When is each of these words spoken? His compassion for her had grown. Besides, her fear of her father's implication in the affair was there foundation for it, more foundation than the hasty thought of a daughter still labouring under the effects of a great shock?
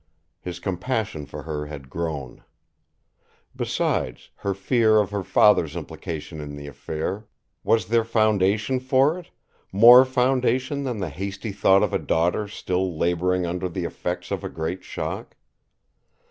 His 0.39 0.59
compassion 0.59 1.27
for 1.27 1.43
her 1.43 1.67
had 1.67 1.87
grown. 1.87 2.43
Besides, 3.55 4.31
her 4.37 4.55
fear 4.55 4.97
of 4.97 5.11
her 5.11 5.23
father's 5.23 5.75
implication 5.75 6.41
in 6.41 6.55
the 6.55 6.65
affair 6.65 7.27
was 7.63 7.85
there 7.85 8.03
foundation 8.03 8.79
for 8.79 9.19
it, 9.19 9.29
more 9.71 10.03
foundation 10.03 10.85
than 10.85 10.97
the 11.01 11.09
hasty 11.09 11.51
thought 11.51 11.83
of 11.83 11.93
a 11.93 11.99
daughter 11.99 12.47
still 12.47 12.97
labouring 12.97 13.45
under 13.45 13.69
the 13.69 13.85
effects 13.85 14.31
of 14.31 14.43
a 14.43 14.49
great 14.49 14.83
shock? 14.83 15.35